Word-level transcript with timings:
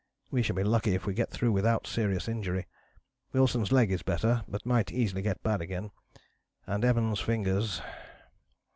We 0.31 0.41
shall 0.41 0.55
be 0.55 0.63
lucky 0.63 0.95
if 0.95 1.05
we 1.05 1.13
get 1.13 1.29
through 1.29 1.51
without 1.51 1.85
serious 1.85 2.27
injury. 2.27 2.65
Wilson's 3.33 3.71
leg 3.71 3.91
is 3.91 4.01
better, 4.01 4.43
but 4.47 4.65
might 4.65 4.91
easily 4.91 5.21
get 5.21 5.43
bad 5.43 5.61
again, 5.61 5.91
and 6.65 6.83
Evans' 6.83 7.19
fingers.... 7.19 7.83